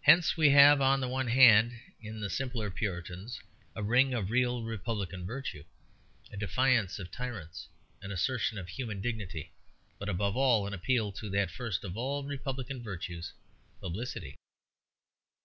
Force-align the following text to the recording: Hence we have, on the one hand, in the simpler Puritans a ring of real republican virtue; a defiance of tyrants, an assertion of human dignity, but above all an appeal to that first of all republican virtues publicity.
Hence 0.00 0.36
we 0.36 0.50
have, 0.50 0.80
on 0.80 0.98
the 0.98 1.06
one 1.06 1.28
hand, 1.28 1.78
in 2.02 2.18
the 2.18 2.28
simpler 2.28 2.72
Puritans 2.72 3.40
a 3.76 3.84
ring 3.84 4.12
of 4.12 4.30
real 4.32 4.64
republican 4.64 5.24
virtue; 5.24 5.62
a 6.32 6.36
defiance 6.36 6.98
of 6.98 7.12
tyrants, 7.12 7.68
an 8.02 8.10
assertion 8.10 8.58
of 8.58 8.66
human 8.68 9.00
dignity, 9.00 9.52
but 9.96 10.08
above 10.08 10.36
all 10.36 10.66
an 10.66 10.74
appeal 10.74 11.12
to 11.12 11.30
that 11.30 11.52
first 11.52 11.84
of 11.84 11.96
all 11.96 12.24
republican 12.24 12.82
virtues 12.82 13.32
publicity. 13.80 14.34